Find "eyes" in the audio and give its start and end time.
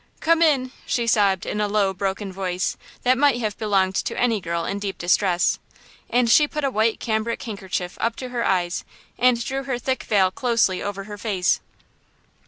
8.43-8.83